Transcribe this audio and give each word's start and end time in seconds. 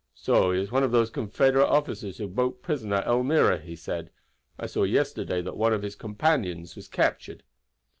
"So 0.15 0.51
he 0.51 0.59
is 0.59 0.71
one 0.71 0.81
of 0.81 0.91
those 0.91 1.11
Confederate 1.11 1.67
officers 1.67 2.17
who 2.17 2.27
broke 2.27 2.63
prison 2.63 2.91
at 2.91 3.05
Elmira," 3.05 3.59
he 3.59 3.75
said. 3.75 4.09
"I 4.57 4.65
saw 4.65 4.81
yesterday 4.81 5.43
that 5.43 5.57
one 5.57 5.73
of 5.73 5.83
his 5.83 5.95
companions 5.95 6.75
was 6.75 6.87
captured." 6.87 7.43